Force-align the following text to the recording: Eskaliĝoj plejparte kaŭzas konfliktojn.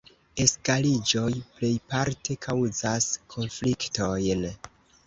Eskaliĝoj 0.43 1.27
plejparte 1.59 2.39
kaŭzas 2.47 3.11
konfliktojn. 3.37 4.47